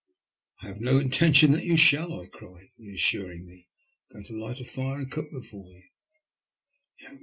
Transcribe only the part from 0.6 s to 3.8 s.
I have no intention that you shall," I cried, re assuringly.